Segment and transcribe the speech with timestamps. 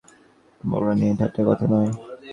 [0.61, 1.91] বউরানী, এ ঠাট্টার কথা নয়।